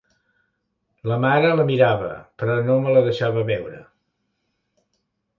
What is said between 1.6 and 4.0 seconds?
mirava, però no me la deixava veure.